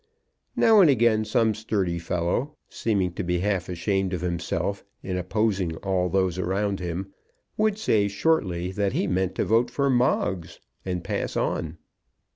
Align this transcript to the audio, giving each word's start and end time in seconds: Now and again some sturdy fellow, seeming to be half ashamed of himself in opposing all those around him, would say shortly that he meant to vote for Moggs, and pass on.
Now 0.55 0.79
and 0.81 0.89
again 0.89 1.25
some 1.25 1.53
sturdy 1.53 1.99
fellow, 1.99 2.57
seeming 2.69 3.13
to 3.13 3.23
be 3.23 3.37
half 3.41 3.69
ashamed 3.69 4.13
of 4.13 4.21
himself 4.21 4.83
in 5.03 5.15
opposing 5.15 5.75
all 5.75 6.09
those 6.09 6.39
around 6.39 6.79
him, 6.79 7.13
would 7.55 7.77
say 7.77 8.07
shortly 8.07 8.71
that 8.71 8.93
he 8.93 9.05
meant 9.05 9.35
to 9.35 9.45
vote 9.45 9.69
for 9.69 9.91
Moggs, 9.91 10.59
and 10.83 11.03
pass 11.03 11.37
on. 11.37 11.77